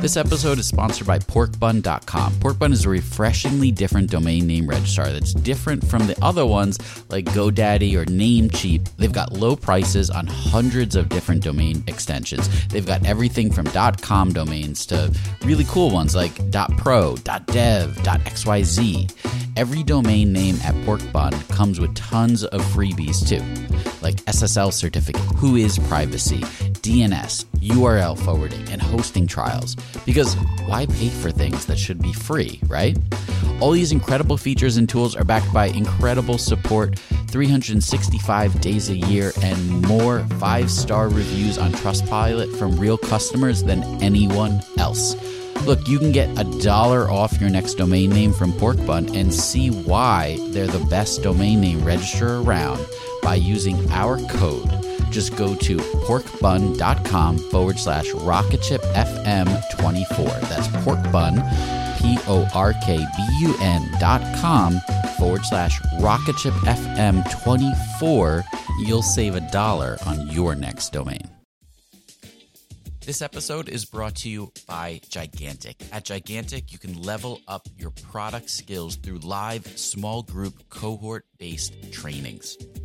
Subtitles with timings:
[0.00, 2.34] This episode is sponsored by porkbun.com.
[2.34, 6.78] Porkbun is a refreshingly different domain name registrar that's different from the other ones
[7.10, 8.88] like GoDaddy or Namecheap.
[8.98, 12.48] They've got low prices on hundreds of different domain extensions.
[12.68, 15.12] They've got everything from .com domains to
[15.44, 16.34] really cool ones like
[16.76, 19.45] .pro, .dev, .xyz.
[19.56, 23.40] Every domain name at Porkbun comes with tons of freebies too,
[24.02, 26.40] like SSL certificate, WHOIS privacy,
[26.82, 29.74] DNS, URL forwarding, and hosting trials.
[30.04, 30.34] Because
[30.66, 32.98] why pay for things that should be free, right?
[33.58, 39.32] All these incredible features and tools are backed by incredible support, 365 days a year,
[39.40, 45.16] and more five star reviews on Trustpilot from real customers than anyone else.
[45.64, 49.70] Look, you can get a dollar off your next domain name from Porkbun and see
[49.70, 52.84] why they're the best domain name registrar around
[53.22, 54.70] by using our code.
[55.10, 60.40] Just go to porkbun.com forward slash rocketshipfm24.
[60.48, 63.04] That's porkbun, P O R K B
[63.40, 64.80] U N dot com
[65.18, 68.44] forward slash rocketshipfm24.
[68.80, 71.35] You'll save a dollar on your next domain.
[73.06, 75.80] This episode is brought to you by Gigantic.
[75.92, 81.92] At Gigantic, you can level up your product skills through live small group cohort based
[81.92, 82.56] trainings.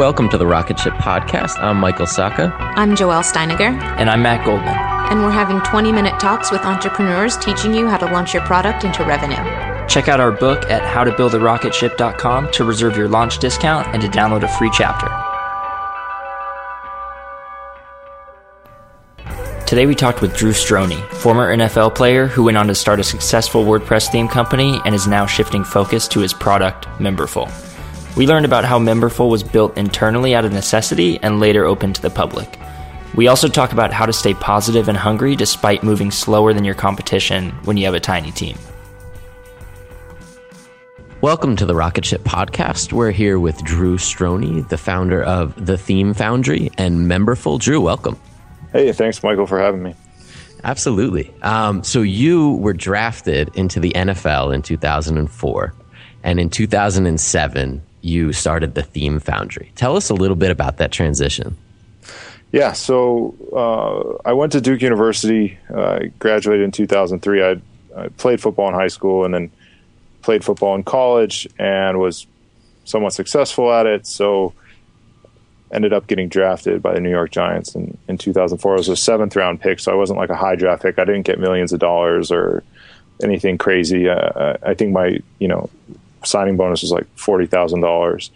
[0.00, 1.62] Welcome to the Rocket Ship Podcast.
[1.62, 2.56] I'm Michael Sacca.
[2.74, 3.78] I'm Joelle Steiniger.
[3.98, 4.74] And I'm Matt Goldman.
[5.10, 8.84] And we're having 20 minute talks with entrepreneurs teaching you how to launch your product
[8.84, 9.36] into revenue.
[9.88, 14.48] Check out our book at howtobuildarocketship.com to reserve your launch discount and to download a
[14.48, 15.06] free chapter.
[19.66, 23.04] Today we talked with Drew Strojny, former NFL player who went on to start a
[23.04, 27.69] successful WordPress theme company and is now shifting focus to his product, Memberful.
[28.16, 32.02] We learned about how Memberful was built internally out of necessity and later opened to
[32.02, 32.58] the public.
[33.14, 36.74] We also talk about how to stay positive and hungry despite moving slower than your
[36.74, 38.58] competition when you have a tiny team.
[41.20, 42.92] Welcome to the Rocket Ship Podcast.
[42.92, 47.60] We're here with Drew Strojny, the founder of The Theme Foundry and Memberful.
[47.60, 48.18] Drew, welcome.
[48.72, 49.94] Hey, thanks, Michael, for having me.
[50.64, 51.32] Absolutely.
[51.42, 55.74] Um, so you were drafted into the NFL in 2004,
[56.22, 59.72] and in 2007, you started the Theme Foundry.
[59.76, 61.56] Tell us a little bit about that transition.
[62.52, 65.58] Yeah, so uh, I went to Duke University.
[65.72, 67.44] Uh, graduated in 2003.
[67.44, 67.60] I,
[67.96, 69.50] I played football in high school and then
[70.22, 72.26] played football in college and was
[72.84, 74.06] somewhat successful at it.
[74.06, 74.52] So
[75.72, 78.72] ended up getting drafted by the New York Giants in, in 2004.
[78.72, 80.98] I was a seventh round pick, so I wasn't like a high draft pick.
[80.98, 82.64] I didn't get millions of dollars or
[83.22, 84.08] anything crazy.
[84.08, 85.70] Uh, I think my you know
[86.24, 88.30] signing bonus was like forty thousand um, dollars.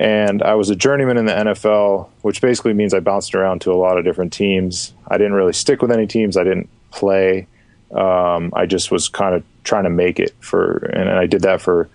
[0.00, 3.72] And I was a journeyman in the NFL, which basically means I bounced around to
[3.72, 4.94] a lot of different teams.
[5.06, 6.38] I didn't really stick with any teams.
[6.38, 7.46] I didn't play.
[7.92, 11.60] Um, I just was kind of trying to make it for, and I did that
[11.60, 11.90] for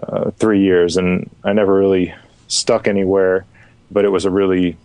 [0.00, 2.14] uh, three years, and I never really
[2.46, 3.44] stuck anywhere.
[3.90, 4.76] But it was a really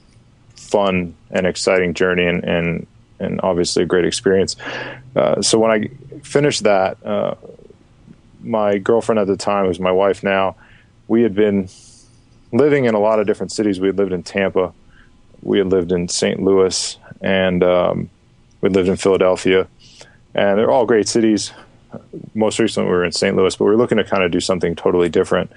[0.55, 2.88] fun and exciting journey, and and
[3.19, 4.55] and obviously a great experience.
[5.15, 5.89] Uh, so when I
[6.23, 7.35] finished that, uh,
[8.44, 10.56] my girlfriend at the time, who's my wife now,
[11.07, 11.69] we had been
[12.51, 13.80] living in a lot of different cities.
[13.80, 14.74] We had lived in Tampa,
[15.42, 16.42] we had lived in St.
[16.42, 18.10] Louis, and um,
[18.62, 19.68] we lived in Philadelphia,
[20.34, 21.51] and they're all great cities.
[22.34, 23.36] Most recently, we were in St.
[23.36, 25.51] Louis, but we were looking to kind of do something totally different.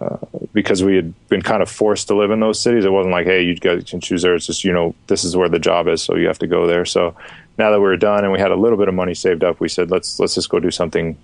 [0.00, 0.16] Uh,
[0.52, 2.84] because we had been kind of forced to live in those cities.
[2.84, 4.34] It wasn't like, hey, you guys can choose there.
[4.34, 6.66] It's just, you know, this is where the job is, so you have to go
[6.66, 6.84] there.
[6.84, 7.14] So
[7.58, 9.60] now that we were done and we had a little bit of money saved up,
[9.60, 11.16] we said, let's let's just go do something,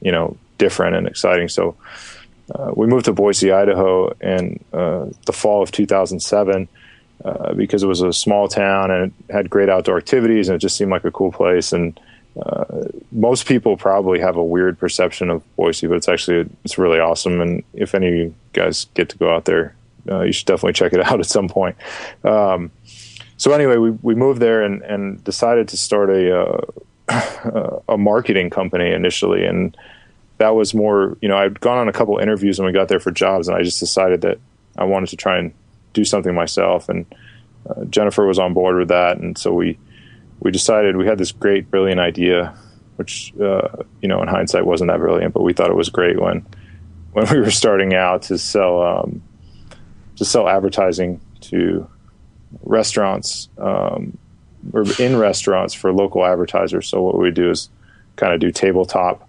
[0.00, 1.48] you know, different and exciting.
[1.48, 1.76] So
[2.54, 6.68] uh, we moved to Boise, Idaho, in uh, the fall of 2007
[7.24, 10.58] uh, because it was a small town and it had great outdoor activities and it
[10.58, 11.98] just seemed like a cool place and
[12.40, 17.00] uh, most people probably have a weird perception of Boise, but it's actually it's really
[17.00, 17.40] awesome.
[17.40, 19.74] And if any of you guys get to go out there,
[20.08, 21.76] uh, you should definitely check it out at some point.
[22.24, 22.70] Um,
[23.36, 26.62] so anyway, we we moved there and and decided to start a
[27.08, 29.76] uh, a marketing company initially, and
[30.38, 33.00] that was more you know I'd gone on a couple interviews when we got there
[33.00, 34.38] for jobs, and I just decided that
[34.76, 35.52] I wanted to try and
[35.92, 37.06] do something myself, and
[37.68, 39.78] uh, Jennifer was on board with that, and so we
[40.40, 42.54] we decided we had this great, brilliant idea,
[42.96, 43.68] which uh,
[44.00, 46.46] you know in hindsight wasn't that brilliant, but we thought it was great when
[47.12, 49.22] when we were starting out to sell um,
[50.16, 51.88] to sell advertising to
[52.62, 54.16] restaurants um,
[54.72, 56.88] or in restaurants for local advertisers.
[56.88, 57.68] So what we do is
[58.16, 59.27] kind of do tabletop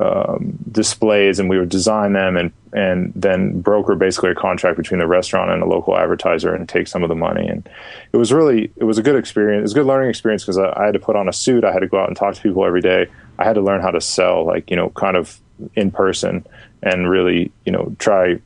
[0.00, 4.98] um, displays and we would design them and and then broker basically a contract between
[4.98, 7.46] the restaurant and a local advertiser and take some of the money.
[7.46, 7.68] And
[8.12, 10.58] it was really it was a good experience it was a good learning experience because
[10.58, 12.34] I, I, had to put on a suit I had to go out and talk
[12.34, 13.06] to people every day.
[13.38, 15.38] I had to learn how to sell like you know kind of
[15.76, 16.44] in person
[16.82, 18.40] and really you know try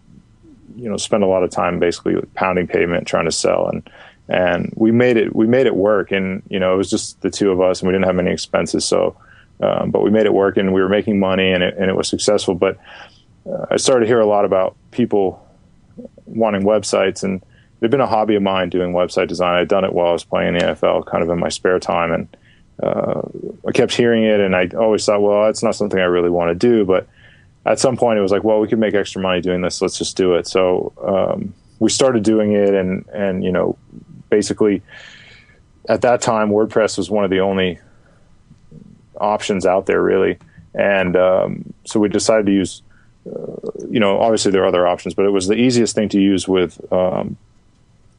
[0.76, 3.68] you know spend a lot of time basically pounding pavement trying to sell.
[3.68, 3.88] And
[4.28, 6.12] and we made it we made it work.
[6.12, 8.32] And you know it was just the two of us and we didn't have any
[8.32, 8.84] expenses.
[8.84, 9.16] So
[9.60, 11.96] um, but we made it work and we were making money and it, and it
[11.96, 12.54] was successful.
[12.54, 12.78] But
[13.48, 15.44] uh, I started to hear a lot about people
[16.26, 17.42] wanting websites and
[17.80, 19.54] it had been a hobby of mine doing website design.
[19.54, 21.78] I'd done it while I was playing in the NFL, kind of in my spare
[21.78, 22.36] time, and
[22.82, 23.22] uh,
[23.66, 26.50] I kept hearing it, and I always thought, well, that's not something I really want
[26.50, 26.84] to do.
[26.84, 27.06] But
[27.64, 29.80] at some point, it was like, well, we could make extra money doing this.
[29.80, 30.48] Let's just do it.
[30.48, 33.78] So um, we started doing it, and and you know,
[34.28, 34.82] basically,
[35.88, 37.78] at that time, WordPress was one of the only
[39.20, 40.38] options out there really.
[40.74, 42.82] And um, so we decided to use,
[43.26, 46.20] uh, you know, obviously there are other options, but it was the easiest thing to
[46.20, 47.36] use with, um,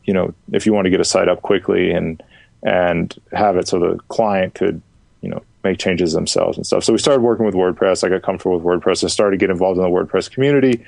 [0.06, 2.22] you know, if you want to get a site up quickly and
[2.62, 4.81] and have it so the client could,
[5.22, 6.84] you know, make changes themselves and stuff.
[6.84, 8.04] So we started working with WordPress.
[8.04, 9.04] I got comfortable with WordPress.
[9.04, 10.86] I started to get involved in the WordPress community.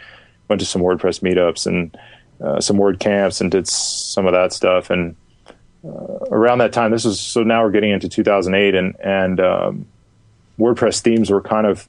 [0.50, 1.98] Went to some WordPress meetups and
[2.44, 4.90] uh, some WordCamps and did some of that stuff.
[4.90, 5.16] And
[5.86, 9.86] uh, around that time, this was so now we're getting into 2008, and and um,
[10.60, 11.88] WordPress themes were kind of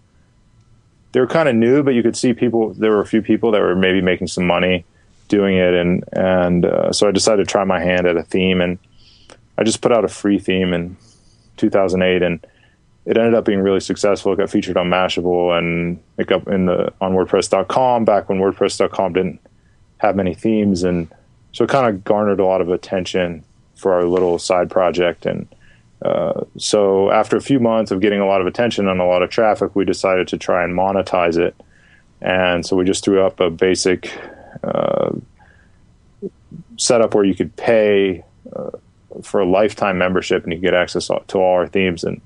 [1.12, 2.72] they were kind of new, but you could see people.
[2.72, 4.84] There were a few people that were maybe making some money
[5.28, 8.60] doing it, and and uh, so I decided to try my hand at a theme,
[8.60, 8.78] and
[9.58, 10.96] I just put out a free theme in
[11.58, 12.46] 2008, and
[13.04, 14.32] it ended up being really successful.
[14.32, 19.12] It got featured on Mashable and it got in the on WordPress.com back when WordPress.com
[19.12, 19.40] didn't
[19.98, 21.08] have many themes, and
[21.52, 23.44] so it kind of garnered a lot of attention
[23.74, 25.46] for our little side project, and
[26.04, 29.22] uh, so after a few months of getting a lot of attention and a lot
[29.22, 31.54] of traffic, we decided to try and monetize it.
[32.20, 34.12] And so we just threw up a basic
[34.62, 35.12] uh,
[36.76, 38.70] setup where you could pay uh,
[39.22, 42.04] for a lifetime membership and you could get access to all our themes.
[42.04, 42.20] And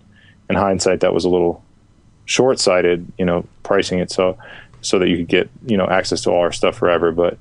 [0.48, 1.62] in hindsight, that was a little
[2.24, 4.38] short-sighted, you know, pricing it so
[4.82, 7.12] so that you could get you know access to all our stuff forever.
[7.12, 7.38] But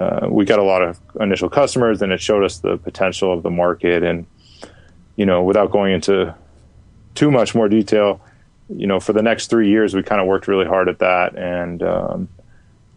[0.00, 3.42] uh, we got a lot of initial customers, and it showed us the potential of
[3.42, 4.26] the market and
[5.16, 6.34] you know, without going into
[7.14, 8.20] too much more detail,
[8.68, 11.36] you know, for the next three years, we kind of worked really hard at that,
[11.36, 12.28] and um,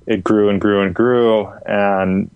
[0.06, 1.48] it grew and grew and grew.
[1.66, 2.30] And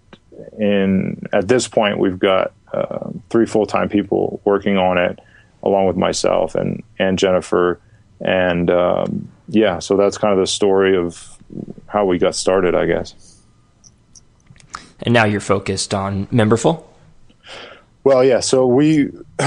[0.58, 5.20] in at this point, we've got uh, three full time people working on it,
[5.64, 7.80] along with myself and and Jennifer.
[8.22, 11.38] And um, yeah, so that's kind of the story of
[11.88, 13.42] how we got started, I guess.
[15.02, 16.84] And now you're focused on Memberful.
[18.04, 18.40] Well, yeah.
[18.42, 19.10] So we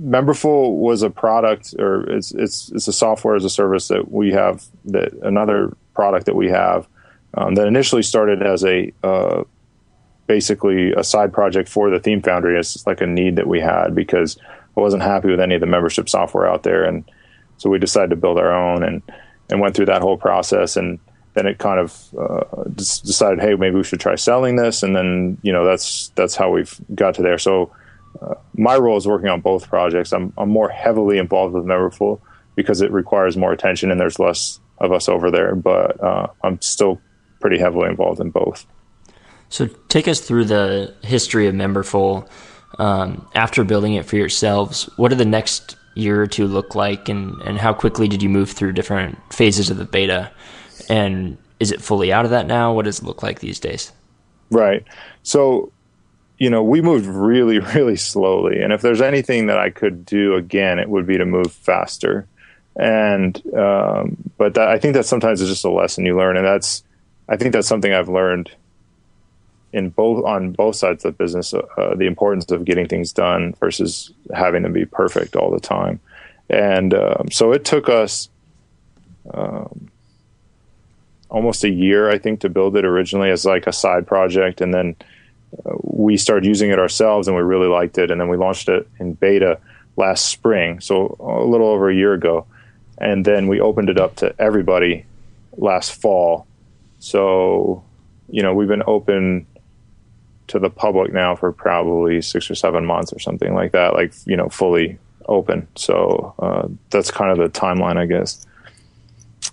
[0.00, 4.32] Memberful was a product, or it's it's it's a software as a service that we
[4.32, 4.64] have.
[4.86, 6.86] That another product that we have
[7.34, 9.44] um, that initially started as a uh,
[10.26, 12.58] basically a side project for the Theme Foundry.
[12.58, 14.38] It's like a need that we had because
[14.76, 17.04] I wasn't happy with any of the membership software out there, and
[17.56, 19.02] so we decided to build our own and
[19.50, 20.98] and went through that whole process and
[21.38, 25.38] then it kind of uh, decided, hey, maybe we should try selling this, and then
[25.42, 27.38] you know that's that's how we've got to there.
[27.38, 27.72] So
[28.20, 30.12] uh, my role is working on both projects.
[30.12, 32.20] I'm, I'm more heavily involved with Memberful
[32.56, 35.54] because it requires more attention and there's less of us over there.
[35.54, 37.00] But uh, I'm still
[37.40, 38.66] pretty heavily involved in both.
[39.48, 42.28] So take us through the history of Memberful.
[42.78, 47.08] Um, after building it for yourselves, what did the next year or two look like,
[47.08, 50.30] and, and how quickly did you move through different phases of the beta?
[50.88, 52.72] And is it fully out of that now?
[52.72, 53.92] What does it look like these days?
[54.50, 54.84] Right.
[55.22, 55.72] So,
[56.38, 58.62] you know, we moved really, really slowly.
[58.62, 62.26] And if there's anything that I could do again, it would be to move faster.
[62.76, 66.36] And, um, but that, I think that sometimes it's just a lesson you learn.
[66.36, 66.84] And that's,
[67.28, 68.50] I think that's something I've learned
[69.72, 73.12] in both on both sides of the business uh, uh, the importance of getting things
[73.12, 76.00] done versus having to be perfect all the time
[76.48, 78.30] and um, so it took us
[79.34, 79.87] um,
[81.30, 84.72] almost a year i think to build it originally as like a side project and
[84.72, 84.96] then
[85.66, 88.68] uh, we started using it ourselves and we really liked it and then we launched
[88.68, 89.58] it in beta
[89.96, 92.46] last spring so a little over a year ago
[92.98, 95.04] and then we opened it up to everybody
[95.56, 96.46] last fall
[96.98, 97.82] so
[98.28, 99.46] you know we've been open
[100.48, 104.12] to the public now for probably six or seven months or something like that, like
[104.24, 105.68] you know, fully open.
[105.76, 108.44] So uh, that's kind of the timeline, I guess.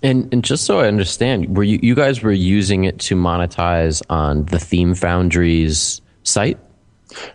[0.02, 4.02] And and just so I understand, were you you guys were using it to monetize
[4.10, 6.58] on the Theme Foundry's site?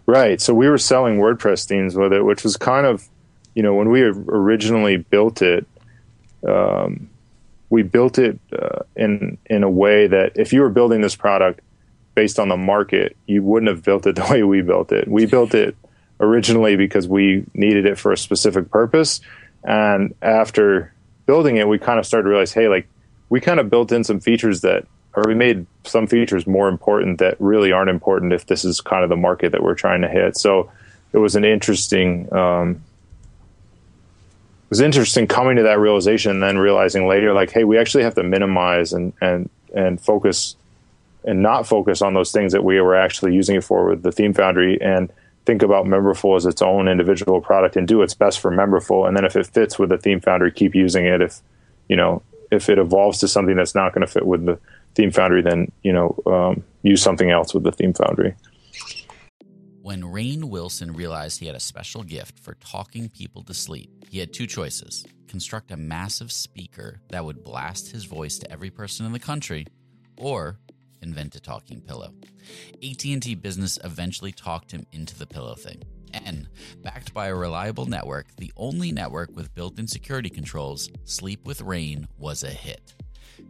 [0.05, 0.39] Right.
[0.39, 3.07] So we were selling WordPress themes with it, which was kind of,
[3.55, 5.65] you know, when we originally built it,
[6.47, 7.09] um,
[7.69, 11.61] we built it uh, in in a way that if you were building this product
[12.13, 15.07] based on the market, you wouldn't have built it the way we built it.
[15.07, 15.75] We built it
[16.19, 19.21] originally because we needed it for a specific purpose.
[19.63, 20.93] And after
[21.31, 22.85] building it, we kind of started to realize, hey, like
[23.29, 24.85] we kind of built in some features that,
[25.15, 29.01] or we made some features more important that really aren't important if this is kind
[29.01, 30.35] of the market that we're trying to hit.
[30.35, 30.69] So
[31.13, 37.07] it was an interesting, um, it was interesting coming to that realization and then realizing
[37.07, 40.57] later, like, hey, we actually have to minimize and, and, and focus
[41.23, 44.11] and not focus on those things that we were actually using it for with the
[44.11, 45.09] theme foundry and
[45.45, 49.07] think about memberful as its own individual product and do its best for memberful.
[49.07, 51.21] And then if it fits with the theme foundry keep using it.
[51.21, 51.41] If
[51.87, 52.21] you know
[52.51, 54.59] if it evolves to something that's not going to fit with the
[54.93, 58.35] theme foundry then you know um, use something else with the theme foundry.
[59.81, 64.19] When Rainn Wilson realized he had a special gift for talking people to sleep, he
[64.19, 65.03] had two choices.
[65.27, 69.65] Construct a massive speaker that would blast his voice to every person in the country,
[70.17, 70.59] or
[71.01, 72.13] invent a talking pillow.
[72.83, 75.81] AT&T Business eventually talked him into the pillow thing.
[76.13, 76.47] And
[76.81, 82.07] backed by a reliable network, the only network with built-in security controls, Sleep with Rain
[82.17, 82.93] was a hit.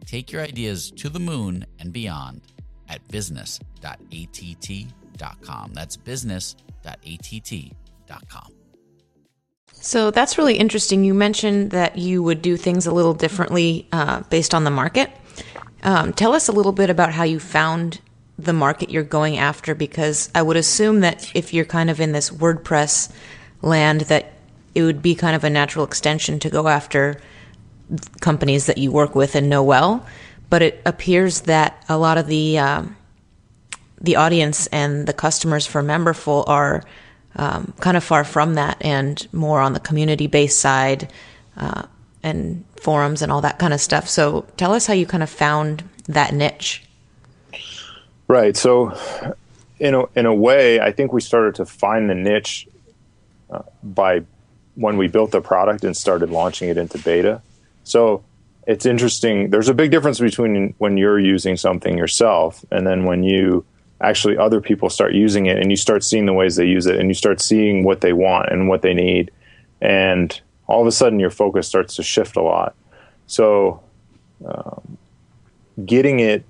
[0.06, 2.42] Take your ideas to the moon and beyond
[2.88, 5.72] at business.att.com.
[5.74, 8.48] That's business.att.com.
[9.74, 11.04] So that's really interesting.
[11.04, 15.10] You mentioned that you would do things a little differently uh, based on the market.
[15.82, 18.00] Um, tell us a little bit about how you found
[18.38, 22.12] the market you're going after, because I would assume that if you're kind of in
[22.12, 23.12] this WordPress
[23.60, 24.32] land, that
[24.74, 27.20] it would be kind of a natural extension to go after
[28.20, 30.06] companies that you work with and know well.
[30.48, 32.96] But it appears that a lot of the um,
[34.00, 36.82] the audience and the customers for Memberful are
[37.36, 41.12] um, kind of far from that and more on the community based side.
[41.56, 41.82] Uh,
[42.22, 44.08] and forums and all that kind of stuff.
[44.08, 46.84] So tell us how you kind of found that niche.
[48.28, 48.56] Right.
[48.56, 48.98] So,
[49.78, 52.68] in a, in a way, I think we started to find the niche
[53.50, 54.22] uh, by
[54.74, 57.42] when we built the product and started launching it into beta.
[57.84, 58.24] So,
[58.66, 59.50] it's interesting.
[59.50, 63.64] There's a big difference between when you're using something yourself and then when you
[64.00, 66.98] actually other people start using it and you start seeing the ways they use it
[66.98, 69.30] and you start seeing what they want and what they need.
[69.80, 70.40] And
[70.72, 72.74] all of a sudden your focus starts to shift a lot.
[73.26, 73.82] So,
[74.46, 74.96] um,
[75.84, 76.44] getting it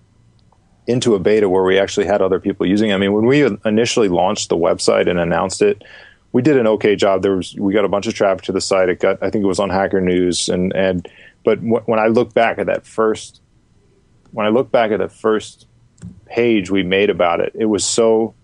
[0.87, 2.95] into a beta where we actually had other people using it.
[2.95, 5.83] I mean, when we initially launched the website and announced it,
[6.31, 7.23] we did an okay job.
[7.23, 8.89] There was we got a bunch of traffic to the site.
[8.89, 11.09] It got I think it was on Hacker News and and
[11.45, 13.41] but w- when I look back at that first
[14.31, 15.67] when I look back at the first
[16.27, 18.35] page we made about it, it was so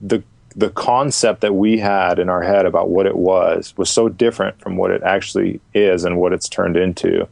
[0.00, 0.22] the
[0.56, 4.60] the concept that we had in our head about what it was was so different
[4.60, 7.26] from what it actually is and what it's turned into.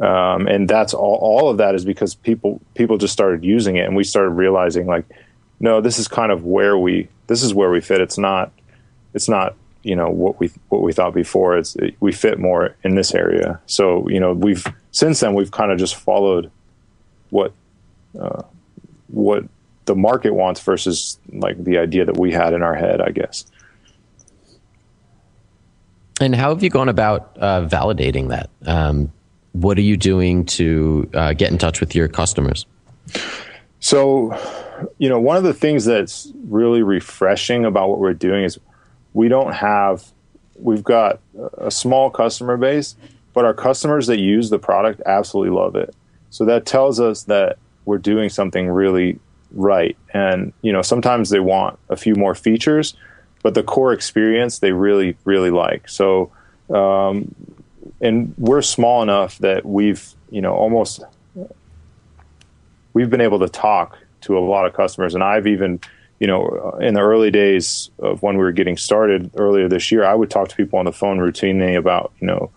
[0.00, 3.86] Um, and that's all, all of that is because people people just started using it
[3.86, 5.04] and we started realizing like
[5.60, 8.00] no this is kind of where we this is where we fit.
[8.00, 8.50] It's not
[9.14, 9.54] it's not
[9.84, 11.56] you know what we what we thought before.
[11.56, 13.60] It's it, we fit more in this area.
[13.66, 16.50] So you know we've since then we've kind of just followed
[17.30, 17.52] what
[18.20, 18.42] uh,
[19.08, 19.44] what
[19.84, 23.44] the market wants versus like the idea that we had in our head, I guess.
[26.20, 28.48] And how have you gone about uh, validating that?
[28.66, 29.12] Um,
[29.52, 32.66] what are you doing to uh, get in touch with your customers?
[33.80, 34.32] So,
[34.98, 38.58] you know, one of the things that's really refreshing about what we're doing is
[39.12, 40.04] we don't have,
[40.56, 41.20] we've got
[41.58, 42.96] a small customer base,
[43.32, 45.94] but our customers that use the product absolutely love it.
[46.30, 49.18] So that tells us that we're doing something really
[49.54, 49.96] right.
[50.12, 52.94] And, you know, sometimes they want a few more features,
[53.42, 55.88] but the core experience they really, really like.
[55.88, 56.32] So,
[56.70, 57.34] um,
[58.00, 61.02] and we're small enough that we've, you know, almost,
[62.92, 65.14] we've been able to talk to a lot of customers.
[65.14, 65.80] And I've even,
[66.18, 70.04] you know, in the early days of when we were getting started earlier this year,
[70.04, 72.50] I would talk to people on the phone routinely about, you know,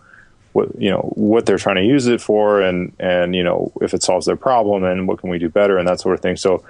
[0.52, 3.94] what you know what they're trying to use it for and and you know if
[3.94, 6.36] it solves their problem and what can we do better and that sort of thing
[6.36, 6.64] so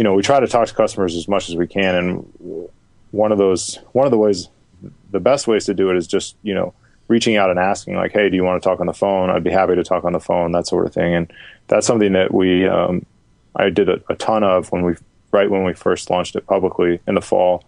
[0.00, 2.68] you know we try to talk to customers as much as we can and
[3.10, 4.48] one of those one of the ways
[5.10, 6.72] the best ways to do it is just you know
[7.08, 9.44] reaching out and asking like hey do you want to talk on the phone i'd
[9.44, 11.30] be happy to talk on the phone that sort of thing and
[11.66, 13.04] that's something that we um,
[13.56, 14.94] i did a, a, ton of when we
[15.32, 17.62] right when we first launched it publicly in the fall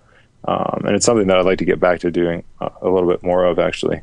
[0.49, 3.11] um, and it's something that i'd like to get back to doing a, a little
[3.11, 4.01] bit more of actually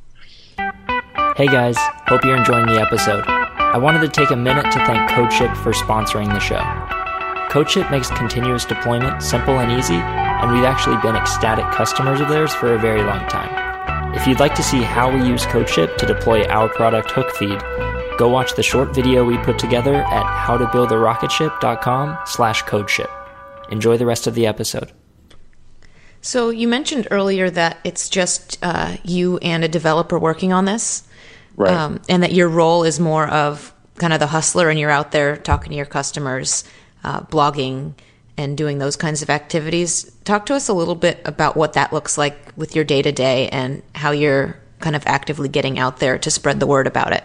[1.36, 3.24] Hey guys, hope you're enjoying the episode.
[3.26, 6.99] I wanted to take a minute to thank CodeShip for sponsoring the show.
[7.50, 12.54] CodeShip makes continuous deployment simple and easy, and we've actually been ecstatic customers of theirs
[12.54, 14.14] for a very long time.
[14.14, 18.30] If you'd like to see how we use CodeShip to deploy our product Hookfeed, go
[18.30, 23.10] watch the short video we put together at howtobuildarocketship.com slash codeship.
[23.72, 24.92] Enjoy the rest of the episode.
[26.22, 31.08] So you mentioned earlier that it's just uh, you and a developer working on this
[31.56, 31.74] right.
[31.74, 35.12] um, and that your role is more of kind of the hustler, and you're out
[35.12, 36.64] there talking to your customers,
[37.04, 37.94] uh, blogging,
[38.40, 40.10] and doing those kinds of activities.
[40.24, 43.12] Talk to us a little bit about what that looks like with your day to
[43.12, 47.12] day and how you're kind of actively getting out there to spread the word about
[47.12, 47.24] it.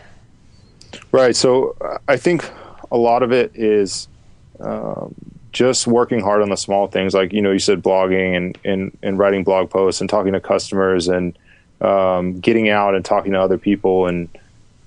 [1.12, 1.37] Right.
[1.37, 2.50] So uh, I think
[2.90, 4.09] a lot of it is
[4.58, 5.15] um,
[5.52, 8.99] just working hard on the small things, like you know, you said blogging and and,
[9.02, 11.39] and writing blog posts and talking to customers and
[11.80, 14.28] um, getting out and talking to other people and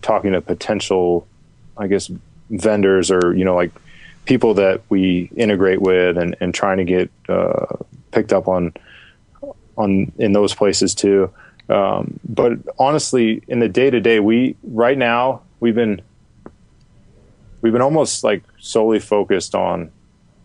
[0.02, 1.26] talking to potential,
[1.78, 2.12] I guess,
[2.50, 3.71] vendors or you know like
[4.27, 7.77] people that we integrate with and, and trying to get uh,
[8.11, 8.73] picked up on
[9.77, 11.31] on in those places too.
[11.69, 16.01] Um, but honestly, in the day to day, we right now we've been
[17.61, 19.91] we've been almost like solely focused on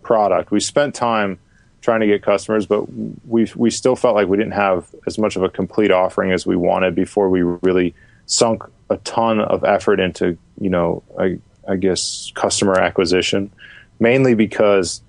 [0.02, 0.50] product.
[0.50, 1.38] We spent time
[1.80, 2.86] trying to get customers, but
[3.26, 6.46] we we still felt like we didn't have as much of a complete offering as
[6.46, 7.94] we wanted before we really
[8.26, 11.38] sunk a ton of effort into you know I,
[11.68, 13.52] I guess customer acquisition,
[14.00, 15.02] mainly because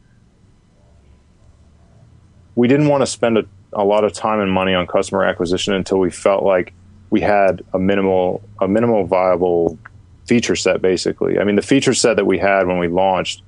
[2.56, 5.74] we didn't want to spend a, a lot of time and money on customer acquisition
[5.74, 6.74] until we felt like
[7.10, 9.78] we had a minimal a minimal viable
[10.26, 11.40] feature set basically.
[11.40, 13.42] I mean the feature set that we had when we launched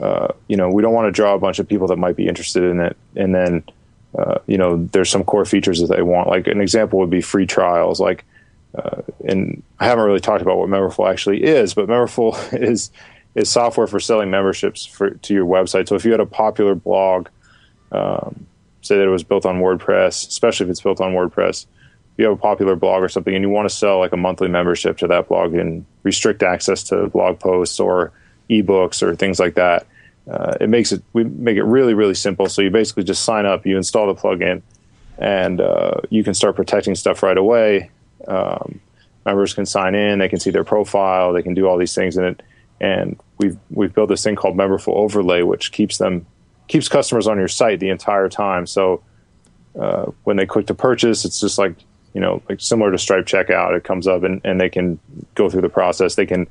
[0.00, 2.28] uh, you know, we don't want to draw a bunch of people that might be
[2.28, 3.64] interested in it, and then,
[4.16, 6.28] uh, you know, there's some core features that they want.
[6.28, 8.00] Like an example would be free trials.
[8.00, 8.24] Like,
[8.74, 12.90] uh, and I haven't really talked about what Memberful actually is, but Memberful is
[13.34, 15.86] is software for selling memberships for, to your website.
[15.88, 17.28] So if you had a popular blog,
[17.92, 18.46] um,
[18.80, 22.24] say that it was built on WordPress, especially if it's built on WordPress, if you
[22.24, 24.98] have a popular blog or something and you want to sell like a monthly membership
[24.98, 28.12] to that blog and restrict access to blog posts or
[28.50, 29.86] ebooks or things like that.
[30.28, 32.48] Uh, it makes it we make it really really simple.
[32.48, 34.62] So you basically just sign up, you install the plugin,
[35.16, 37.90] and uh, you can start protecting stuff right away.
[38.26, 38.80] Um,
[39.24, 42.16] members can sign in, they can see their profile, they can do all these things
[42.16, 42.42] in it.
[42.80, 46.26] And we've we've built this thing called Memberful Overlay, which keeps them
[46.68, 48.66] keeps customers on your site the entire time.
[48.66, 49.02] So
[49.78, 51.74] uh, when they click to purchase, it's just like
[52.14, 53.76] you know like similar to Stripe checkout.
[53.76, 55.00] It comes up and, and they can
[55.34, 56.14] go through the process.
[56.14, 56.46] They can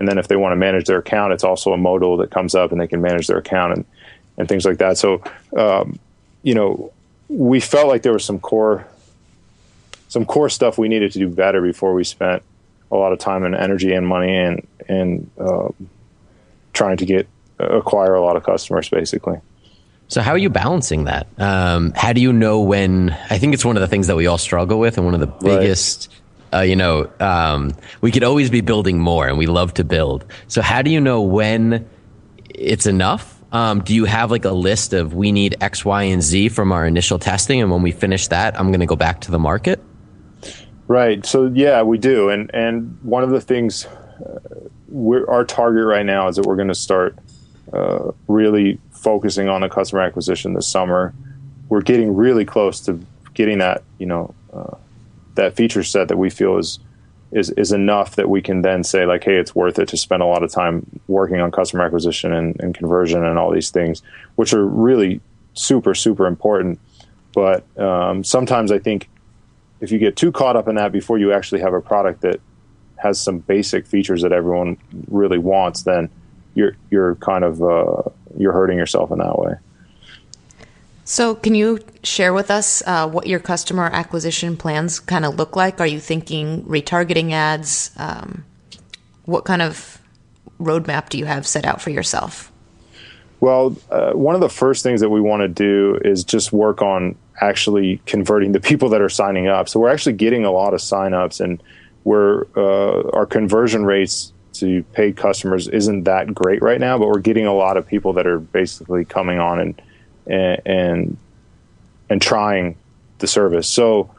[0.00, 2.54] and then if they want to manage their account, it's also a modal that comes
[2.54, 3.84] up and they can manage their account and,
[4.38, 4.96] and things like that.
[4.96, 5.22] So,
[5.56, 5.98] um,
[6.42, 6.90] you know,
[7.28, 8.88] we felt like there was some core,
[10.10, 12.42] some core stuff we needed to do better before we spent
[12.92, 15.68] a lot of time and energy and money and, and, uh,
[16.74, 17.26] trying to get,
[17.58, 19.38] acquire a lot of customers basically.
[20.08, 21.28] So how are you balancing that?
[21.38, 23.10] Um, how do you know when?
[23.30, 25.20] I think it's one of the things that we all struggle with, and one of
[25.20, 26.20] the biggest right
[26.52, 30.24] uh, you know, um, we could always be building more and we love to build.
[30.48, 31.88] So how do you know when
[32.48, 33.40] it's enough?
[33.52, 36.70] Um, do you have like a list of we need X, Y, and Z from
[36.70, 39.40] our initial testing, and when we finish that, I'm going to go back to the
[39.40, 39.82] market?
[40.90, 41.24] Right.
[41.24, 46.26] So yeah, we do, and and one of the things uh, our target right now
[46.26, 47.16] is that we're going to start
[47.72, 51.14] uh, really focusing on the customer acquisition this summer.
[51.68, 52.98] We're getting really close to
[53.34, 54.74] getting that, you know, uh,
[55.36, 56.80] that feature set that we feel is
[57.30, 60.24] is is enough that we can then say like, hey, it's worth it to spend
[60.24, 64.02] a lot of time working on customer acquisition and, and conversion and all these things,
[64.34, 65.20] which are really
[65.54, 66.80] super super important.
[67.32, 69.08] But um, sometimes I think
[69.80, 72.40] if you get too caught up in that before you actually have a product that
[72.96, 74.76] has some basic features that everyone
[75.08, 76.10] really wants, then
[76.54, 78.02] you're you're kind of uh,
[78.36, 79.54] you're hurting yourself in that way.
[81.04, 85.56] So, can you share with us uh, what your customer acquisition plans kind of look
[85.56, 85.80] like?
[85.80, 87.90] Are you thinking retargeting ads?
[87.96, 88.44] Um,
[89.24, 90.00] what kind of
[90.60, 92.52] roadmap do you have set out for yourself?
[93.40, 96.82] Well, uh, one of the first things that we want to do is just work
[96.82, 99.68] on actually converting the people that are signing up.
[99.68, 101.62] So we're actually getting a lot of signups, and
[102.04, 107.18] we're uh, our conversion rates to paid customers isn't that great right now, but we're
[107.20, 109.82] getting a lot of people that are basically coming on and
[110.26, 111.16] and
[112.10, 112.76] and, trying
[113.18, 113.68] the service.
[113.68, 114.10] So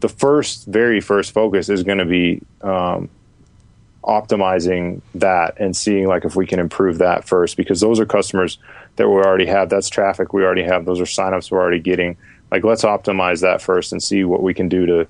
[0.00, 3.08] the first, very first focus is going to be um,
[4.04, 8.58] optimizing that and seeing like if we can improve that first because those are customers
[8.96, 9.68] that we already have.
[9.68, 10.84] That's traffic we already have.
[10.84, 12.16] Those are signups we're already getting.
[12.54, 15.08] Like let's optimize that first and see what we can do to,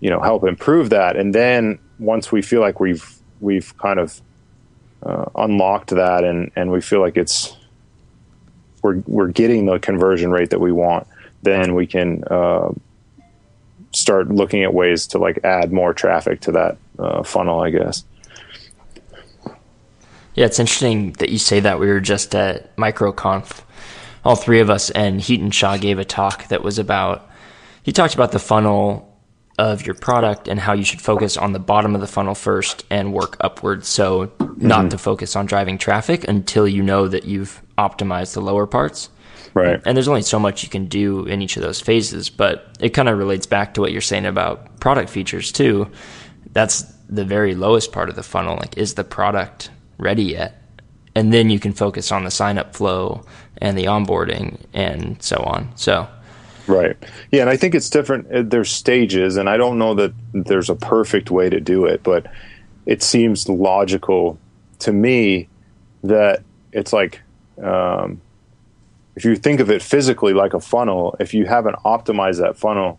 [0.00, 1.16] you know, help improve that.
[1.16, 4.20] And then once we feel like we've we've kind of
[5.02, 7.56] uh, unlocked that and and we feel like it's
[8.82, 11.06] we're we're getting the conversion rate that we want,
[11.40, 12.68] then we can uh,
[13.92, 18.04] start looking at ways to like add more traffic to that uh, funnel, I guess.
[20.34, 21.80] Yeah, it's interesting that you say that.
[21.80, 23.62] We were just at MicroConf,
[24.24, 27.28] all three of us, and Hiten Shah gave a talk that was about.
[27.82, 29.08] He talked about the funnel
[29.58, 32.84] of your product and how you should focus on the bottom of the funnel first
[32.90, 33.88] and work upwards.
[33.88, 34.66] So, mm-hmm.
[34.66, 39.10] not to focus on driving traffic until you know that you've optimized the lower parts.
[39.54, 39.80] Right.
[39.84, 42.90] And there's only so much you can do in each of those phases, but it
[42.90, 45.90] kind of relates back to what you're saying about product features too.
[46.52, 48.56] That's the very lowest part of the funnel.
[48.56, 50.61] Like, is the product ready yet?
[51.14, 53.24] And then you can focus on the sign up flow
[53.58, 55.76] and the onboarding and so on.
[55.76, 56.08] So,
[56.66, 56.96] Right.
[57.30, 58.32] Yeah, and I think it's different.
[58.32, 62.02] Uh, there's stages, and I don't know that there's a perfect way to do it,
[62.02, 62.26] but
[62.86, 64.38] it seems logical
[64.80, 65.48] to me
[66.04, 67.20] that it's like
[67.62, 68.20] um,
[69.16, 72.98] if you think of it physically like a funnel, if you haven't optimized that funnel,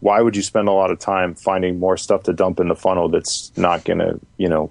[0.00, 2.76] why would you spend a lot of time finding more stuff to dump in the
[2.76, 4.70] funnel that's not going to, you know,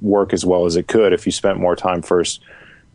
[0.00, 2.40] work as well as it could if you spent more time first,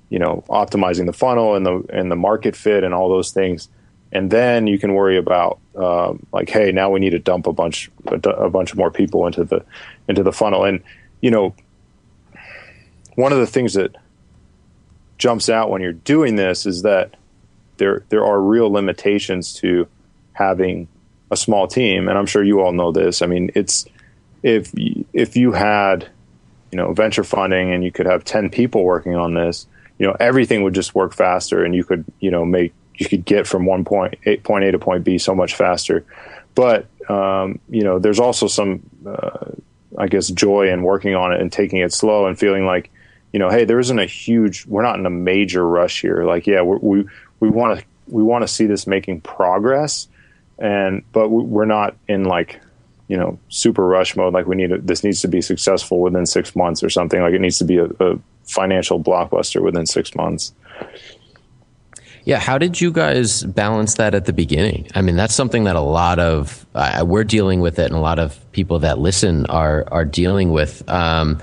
[0.10, 3.70] you know, optimizing the funnel and the and the market fit and all those things
[4.12, 7.54] and then you can worry about um, like, hey, now we need to dump a
[7.54, 9.64] bunch a, a bunch more people into the
[10.08, 10.66] into the funnel.
[10.66, 10.84] And
[11.22, 11.56] you know,
[13.16, 13.96] one of the things that
[15.18, 17.16] jumps out when you're doing this is that
[17.78, 19.88] there there are real limitations to
[20.34, 20.88] having
[21.30, 23.22] a small team, and I'm sure you all know this.
[23.22, 23.86] I mean, it's
[24.44, 24.74] if
[25.14, 26.10] if you had
[26.72, 29.68] you know venture funding and you could have 10 people working on this
[30.00, 33.26] you know everything would just work faster and you could you know make you could
[33.26, 36.06] get from one point eight point A to point B so much faster.
[36.54, 39.52] But um, you know, there's also some, uh,
[39.98, 42.92] I guess, joy in working on it and taking it slow and feeling like,
[43.34, 46.24] you know, hey, there isn't a huge, we're not in a major rush here.
[46.26, 47.06] Like, yeah, we
[47.40, 50.08] we want to we want to see this making progress,
[50.60, 52.62] and but we're not in like
[53.12, 56.26] you know super rush mode like we need a, this needs to be successful within
[56.26, 60.16] six months or something like it needs to be a, a financial blockbuster within six
[60.16, 60.54] months
[62.24, 64.88] yeah, how did you guys balance that at the beginning?
[64.94, 68.00] I mean, that's something that a lot of uh, we're dealing with it, and a
[68.00, 70.88] lot of people that listen are are dealing with.
[70.88, 71.42] Um,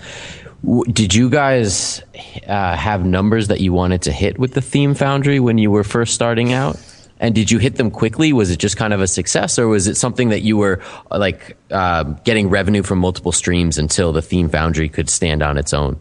[0.93, 2.01] did you guys
[2.47, 5.85] uh, have numbers that you wanted to hit with the Theme Foundry when you were
[5.85, 6.77] first starting out?
[7.21, 8.33] And did you hit them quickly?
[8.33, 11.57] Was it just kind of a success, or was it something that you were like
[11.71, 16.01] uh, getting revenue from multiple streams until the Theme Foundry could stand on its own?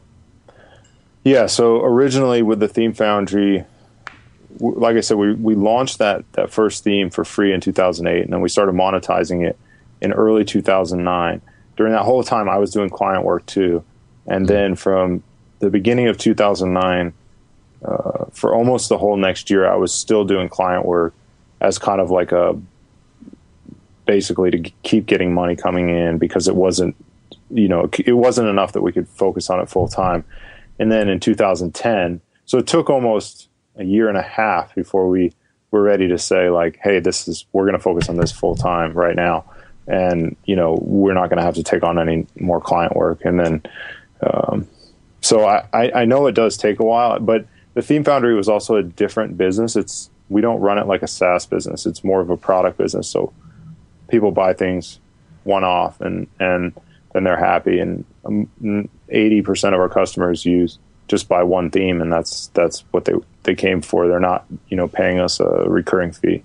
[1.23, 1.47] Yeah.
[1.47, 3.65] So originally with the Theme Foundry,
[4.59, 8.33] like I said, we, we launched that, that first theme for free in 2008, and
[8.33, 9.57] then we started monetizing it
[10.01, 11.41] in early 2009.
[11.75, 13.83] During that whole time, I was doing client work too.
[14.25, 14.53] And mm-hmm.
[14.53, 15.23] then from
[15.59, 17.13] the beginning of 2009,
[18.31, 21.13] for almost the whole next year, I was still doing client work
[21.61, 22.59] as kind of like a
[24.05, 26.95] basically to keep getting money coming in because it wasn't,
[27.49, 30.23] you know, it wasn't enough that we could focus on it full time.
[30.79, 35.33] And then in 2010, so it took almost a year and a half before we
[35.71, 38.55] were ready to say like, hey, this is we're going to focus on this full
[38.55, 39.45] time right now,
[39.87, 43.25] and you know we're not going to have to take on any more client work.
[43.25, 43.63] And then,
[44.21, 44.67] um,
[45.21, 47.45] so I, I know it does take a while, but
[47.77, 49.75] the Theme Foundry was also a different business.
[49.75, 51.85] It's we don't run it like a SaaS business.
[51.85, 53.07] It's more of a product business.
[53.07, 53.31] So
[54.07, 54.99] people buy things
[55.43, 56.73] one off, and and
[57.13, 57.77] then they're happy.
[57.77, 62.79] And um, eighty percent of our customers use just buy one theme, and that's that's
[62.89, 63.13] what they
[63.43, 64.07] they came for.
[64.07, 66.43] They're not you know paying us a recurring fee.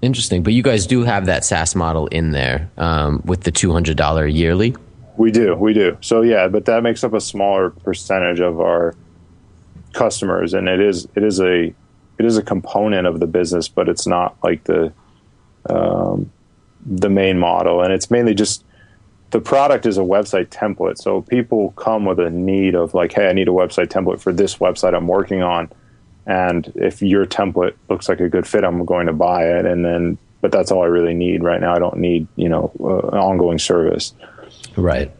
[0.00, 3.72] Interesting, but you guys do have that SaaS model in there um, with the two
[3.72, 4.74] hundred dollar yearly.
[5.16, 5.96] We do, we do.
[6.00, 8.94] So yeah, but that makes up a smaller percentage of our
[9.92, 11.74] customers, and it is it is a
[12.18, 14.92] it is a component of the business, but it's not like the
[15.70, 16.30] um,
[16.84, 18.64] the main model, and it's mainly just
[19.30, 20.98] the product is a website template.
[20.98, 24.32] So people come with a need of like, hey, I need a website template for
[24.32, 25.70] this website I'm working on
[26.26, 29.66] and if your template looks like a good fit, I'm going to buy it.
[29.66, 31.74] And then, but that's all I really need right now.
[31.74, 34.14] I don't need, you know, uh, an ongoing service.
[34.76, 35.10] Right.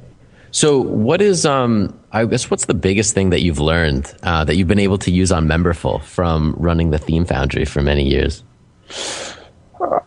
[0.50, 4.56] So, what is, um, I guess, what's the biggest thing that you've learned uh, that
[4.56, 8.44] you've been able to use on Memberful from running the Theme Foundry for many years?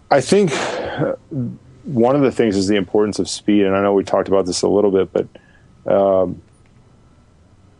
[0.10, 0.52] I think
[1.84, 3.66] one of the things is the importance of speed.
[3.66, 6.42] And I know we talked about this a little bit, but um,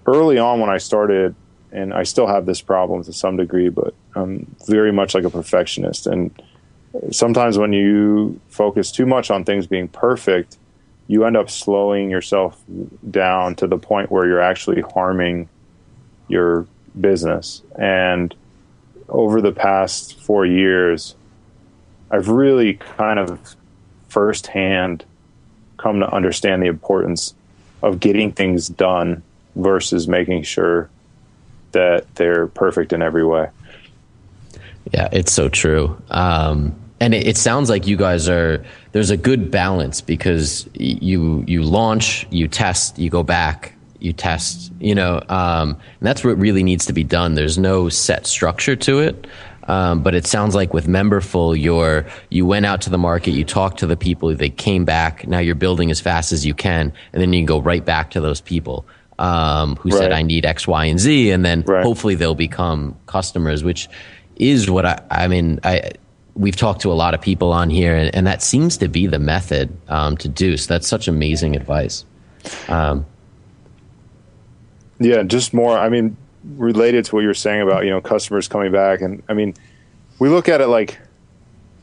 [0.06, 1.36] early on when I started
[1.72, 5.30] and I still have this problem to some degree, but I'm very much like a
[5.30, 6.08] perfectionist.
[6.08, 6.32] And
[7.12, 10.58] sometimes when you focus too much on things being perfect,
[11.08, 12.62] you end up slowing yourself
[13.10, 15.48] down to the point where you're actually harming
[16.28, 16.68] your
[17.00, 17.62] business.
[17.78, 18.36] And
[19.08, 21.16] over the past four years,
[22.12, 23.56] I've really kind of
[24.10, 25.06] firsthand
[25.78, 27.34] come to understand the importance
[27.82, 29.24] of getting things done
[29.56, 30.90] versus making sure
[31.72, 33.50] that they're perfect in every way.
[34.94, 36.02] Yeah, it's so true.
[36.10, 41.44] Um, and it, it, sounds like you guys are there's a good balance because you
[41.48, 44.72] you launch, you test, you go back, you test.
[44.80, 47.36] You know, um, and that's what really needs to be done.
[47.36, 49.28] There's no set structure to it.
[49.68, 53.44] Um, but it sounds like with Memberful, you're you went out to the market, you
[53.44, 55.28] talked to the people, they came back.
[55.28, 58.12] Now you're building as fast as you can, and then you can go right back
[58.12, 58.86] to those people
[59.20, 59.98] um, who right.
[59.98, 61.84] said I need X, Y, and Z, and then right.
[61.84, 63.90] hopefully they'll become customers, which
[64.38, 65.60] is what I, I mean.
[65.64, 65.92] I
[66.38, 69.08] we've talked to a lot of people on here, and, and that seems to be
[69.08, 70.56] the method um, to do.
[70.56, 72.06] So that's such amazing advice.
[72.70, 73.06] Um,
[75.00, 75.78] yeah, just more.
[75.78, 76.16] I mean,
[76.56, 79.56] related to what you're saying about you know customers coming back, and I mean,
[80.20, 81.00] we look at it like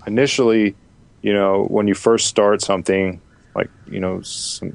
[0.07, 0.75] initially,
[1.23, 3.21] you know, when you first start something
[3.55, 4.23] like you know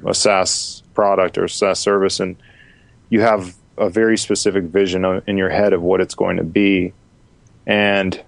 [0.06, 2.36] a SaaS product or SaaS service, and
[3.08, 6.92] you have a very specific vision in your head of what it's going to be.
[7.66, 8.22] And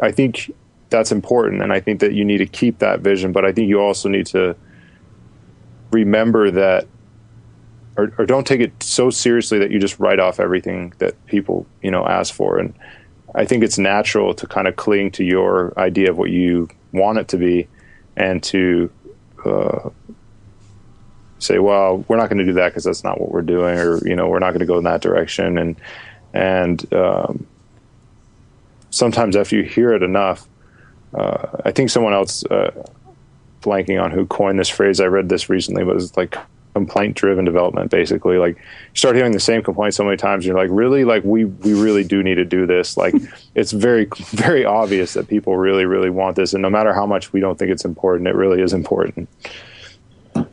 [0.00, 0.50] I think
[0.90, 1.62] that's important.
[1.62, 3.32] And I think that you need to keep that vision.
[3.32, 4.56] But I think you also need to
[5.90, 6.86] remember that,
[7.96, 11.66] or, or don't take it so seriously that you just write off everything that people,
[11.82, 12.58] you know, ask for.
[12.58, 12.74] And
[13.34, 17.18] I think it's natural to kind of cling to your idea of what you want
[17.18, 17.68] it to be
[18.16, 18.90] and to
[19.44, 19.90] uh,
[21.38, 24.06] say, well, we're not going to do that because that's not what we're doing, or
[24.06, 25.58] you know, we're not going to go in that direction.
[25.58, 25.76] And
[26.34, 27.46] and um,
[28.90, 30.46] sometimes after you hear it enough,
[31.14, 32.70] uh, I think someone else uh,
[33.62, 35.00] blanking on who coined this phrase.
[35.00, 36.36] I read this recently, but it's like
[36.72, 40.56] complaint driven development basically like you start hearing the same complaint so many times you're
[40.56, 43.12] like really like we we really do need to do this like
[43.56, 47.32] it's very very obvious that people really really want this and no matter how much
[47.32, 49.28] we don't think it's important it really is important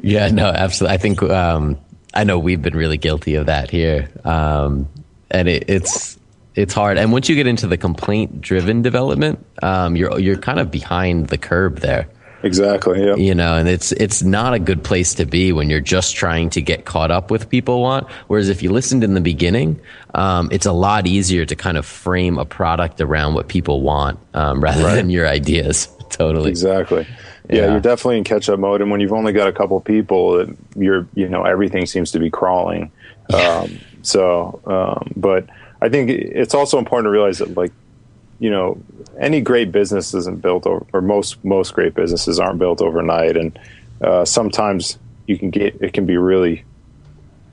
[0.02, 0.96] yeah, no, absolutely.
[0.96, 1.78] I think um,
[2.14, 4.88] I know we've been really guilty of that here, um,
[5.30, 6.17] and it, it's
[6.58, 6.98] it's hard.
[6.98, 11.28] And once you get into the complaint driven development, um, you're you're kind of behind
[11.28, 12.10] the curve there.
[12.44, 13.04] Exactly.
[13.04, 13.16] Yeah.
[13.16, 16.50] You know, and it's it's not a good place to be when you're just trying
[16.52, 18.10] to get caught up with people want.
[18.28, 19.80] Whereas if you listened in the beginning,
[20.14, 24.20] um, it's a lot easier to kind of frame a product around what people want
[24.34, 24.96] um, rather right.
[24.96, 25.88] than your ideas.
[26.10, 26.50] totally.
[26.50, 27.08] Exactly
[27.50, 28.82] yeah, yeah, you're definitely in catch up mode.
[28.82, 32.30] And when you've only got a couple people, you're you know everything seems to be
[32.30, 32.92] crawling.
[33.34, 35.48] Um, so, um, but
[35.82, 37.72] I think it's also important to realize that like
[38.40, 38.82] you know
[39.20, 43.60] any great business isn't built over, or most most great businesses aren't built overnight, and
[44.02, 46.64] uh, sometimes you can get it can be really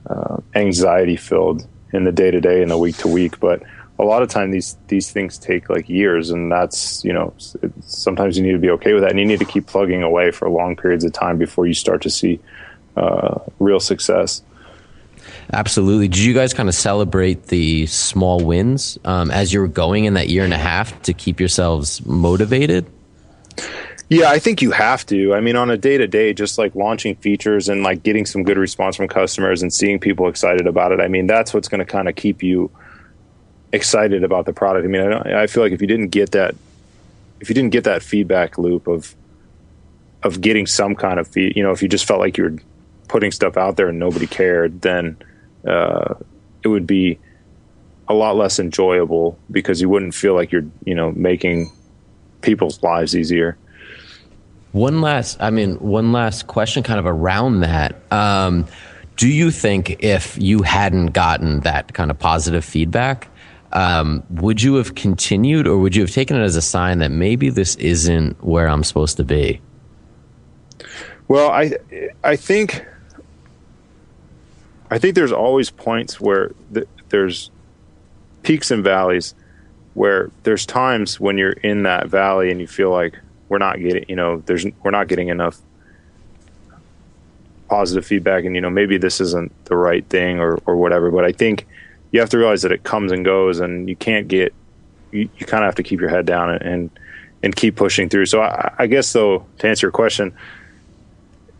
[0.09, 3.61] uh, anxiety filled in the day to day and the week to week, but
[3.97, 6.29] a lot of time these these things take like years.
[6.29, 7.33] And that's you know
[7.81, 9.11] sometimes you need to be okay with that.
[9.11, 12.01] And you need to keep plugging away for long periods of time before you start
[12.03, 12.39] to see
[12.97, 14.41] uh, real success
[15.55, 20.05] absolutely did you guys kind of celebrate the small wins um, as you were going
[20.05, 22.85] in that year and a half to keep yourselves motivated
[24.07, 25.33] yeah, I think you have to.
[25.33, 28.43] I mean, on a day to day, just like launching features and like getting some
[28.43, 30.99] good response from customers and seeing people excited about it.
[30.99, 32.69] I mean, that's what's going to kind of keep you
[33.71, 34.85] excited about the product.
[34.85, 36.55] I mean, I, I, feel like if you didn't get that
[37.39, 39.15] if you didn't get that feedback loop of
[40.21, 42.55] of getting some kind of feed, you know, if you just felt like you were
[43.07, 45.17] putting stuff out there and nobody cared, then
[45.67, 46.15] uh,
[46.63, 47.19] it would be
[48.07, 51.71] a lot less enjoyable because you wouldn't feel like you're, you know, making
[52.41, 53.57] people's lives easier.
[54.71, 57.95] One last, I mean, one last question kind of around that.
[58.11, 58.67] Um,
[59.15, 63.29] do you think if you hadn't gotten that kind of positive feedback,
[63.71, 67.11] um, would you have continued or would you have taken it as a sign that
[67.11, 69.61] maybe this isn't where I'm supposed to be?
[71.27, 71.73] Well, I,
[72.23, 72.85] I think,
[74.91, 77.49] I think there's always points where th- there's
[78.43, 79.33] peaks and valleys
[79.93, 83.17] where there's times when you're in that valley and you feel like
[83.49, 85.59] we're not getting, you know, there's, we're not getting enough
[87.67, 91.09] positive feedback and you know maybe this isn't the right thing or, or whatever.
[91.09, 91.65] But i think
[92.11, 94.53] you have to realize that it comes and goes and you can't get
[95.11, 96.89] you, you kind of have to keep your head down and, and,
[97.43, 98.25] and keep pushing through.
[98.27, 100.33] So I, I, guess though to answer your question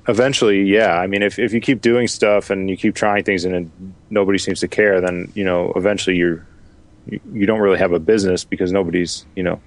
[0.08, 0.96] eventually yeah.
[0.96, 3.72] I mean if, if you keep doing stuff and you keep trying things and
[4.10, 6.46] nobody seems to care then you know eventually you're
[7.08, 9.60] you, you don't really have a business because nobody's you know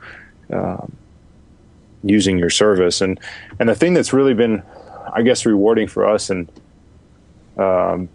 [0.52, 0.96] um,
[2.02, 3.00] using your service.
[3.00, 3.18] And
[3.58, 4.62] and the thing that's really been
[5.12, 6.50] I guess rewarding for us and
[7.56, 8.08] um,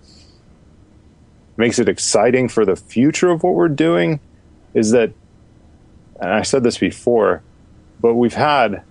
[1.57, 4.19] makes it exciting for the future of what we're doing
[4.73, 5.11] is that,
[6.19, 7.43] and I said this before,
[7.99, 8.83] but we've had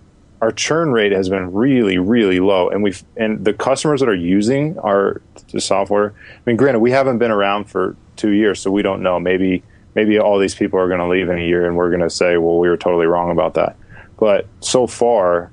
[0.43, 4.15] our churn rate has been really, really low, and we've and the customers that are
[4.15, 6.13] using our the software.
[6.19, 9.21] I mean, granted, we haven't been around for two years, so we don't know.
[9.21, 9.63] Maybe
[9.95, 12.11] maybe all these people are going to leave in a year, and we're going to
[12.11, 13.77] say, well, we were totally wrong about that.
[14.19, 15.53] But so far,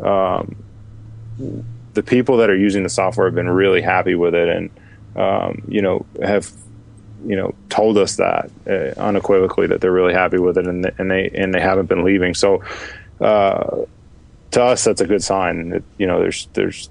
[0.00, 0.56] um,
[1.92, 4.70] the people that are using the software have been really happy with it and
[5.14, 6.50] um, you know have
[7.26, 11.10] you know told us that uh, unequivocally that they're really happy with it and, and
[11.10, 12.62] they and they haven't been leaving so
[13.20, 13.84] uh,
[14.52, 16.90] to us that's a good sign that, you know there's there's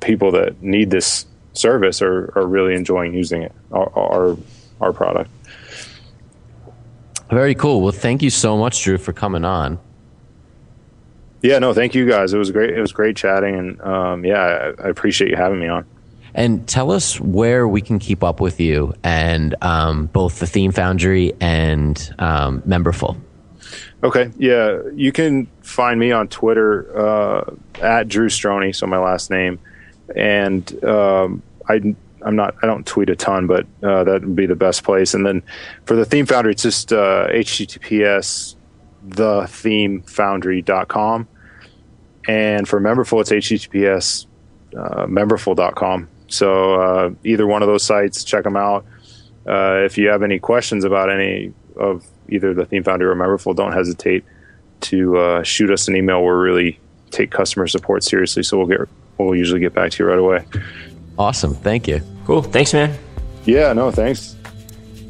[0.00, 4.36] people that need this service are, are really enjoying using it our, our
[4.80, 5.30] our product
[7.30, 9.78] very cool well thank you so much drew for coming on
[11.42, 12.32] yeah, no, thank you guys.
[12.32, 12.70] It was great.
[12.70, 15.86] It was great chatting, and um, yeah, I, I, appreciate you having me on.
[16.34, 20.72] And tell us where we can keep up with you and um, both the Theme
[20.72, 23.16] Foundry and um, Memberful.
[24.04, 29.30] Okay, yeah, you can find me on Twitter uh, at Drew Strojny, so my last
[29.30, 29.58] name,
[30.14, 31.94] and um, I.
[32.22, 32.56] I'm not.
[32.60, 35.14] I don't tweet a ton, but uh, that would be the best place.
[35.14, 35.44] And then
[35.84, 38.56] for the Theme Foundry, it's just uh, HTTPS
[39.08, 41.28] thethemefoundry.com.
[42.28, 44.26] And for Memberful, it's https
[44.76, 46.08] uh, memberful.com.
[46.28, 48.84] So uh, either one of those sites, check them out.
[49.46, 53.54] Uh, if you have any questions about any of either the Theme Foundry or Memberful,
[53.54, 54.24] don't hesitate
[54.82, 56.22] to uh, shoot us an email.
[56.22, 56.78] We're really
[57.10, 58.80] take customer support seriously, so we'll get
[59.18, 60.44] we'll usually get back to you right away.
[61.18, 62.00] Awesome, thank you.
[62.26, 62.96] Cool, thanks, man.
[63.44, 64.36] Yeah, no, thanks.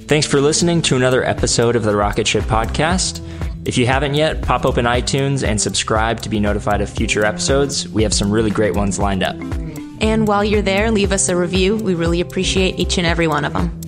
[0.07, 3.21] Thanks for listening to another episode of the Rocket Ship Podcast.
[3.67, 7.89] If you haven't yet, pop open iTunes and subscribe to be notified of future episodes.
[7.89, 9.35] We have some really great ones lined up.
[10.01, 11.77] And while you're there, leave us a review.
[11.77, 13.81] We really appreciate each and every one of them.